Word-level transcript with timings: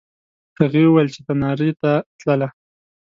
هغې 0.59 0.81
وویل 0.85 1.07
چې 1.13 1.19
تنارې 1.27 1.69
ته 1.81 1.91
تلله. 2.19 2.47